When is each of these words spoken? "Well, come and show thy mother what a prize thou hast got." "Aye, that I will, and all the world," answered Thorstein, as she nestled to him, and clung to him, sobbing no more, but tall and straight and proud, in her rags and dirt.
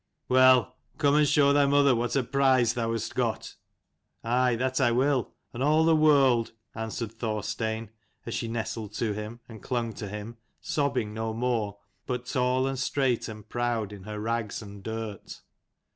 "Well, 0.29 0.77
come 0.97 1.13
and 1.13 1.27
show 1.27 1.53
thy 1.53 1.67
mother 1.67 1.95
what 1.95 2.15
a 2.15 2.23
prize 2.23 2.73
thou 2.73 2.91
hast 2.91 3.13
got." 3.13 3.55
"Aye, 4.23 4.55
that 4.55 4.81
I 4.81 4.91
will, 4.91 5.35
and 5.53 5.61
all 5.61 5.85
the 5.85 5.95
world," 5.95 6.53
answered 6.73 7.11
Thorstein, 7.11 7.91
as 8.25 8.33
she 8.33 8.47
nestled 8.47 8.93
to 8.93 9.13
him, 9.13 9.41
and 9.47 9.61
clung 9.61 9.93
to 9.93 10.07
him, 10.09 10.37
sobbing 10.59 11.13
no 11.13 11.35
more, 11.35 11.77
but 12.07 12.25
tall 12.25 12.65
and 12.65 12.79
straight 12.79 13.27
and 13.27 13.47
proud, 13.47 13.93
in 13.93 14.01
her 14.05 14.19
rags 14.19 14.59
and 14.63 14.81
dirt. 14.81 15.41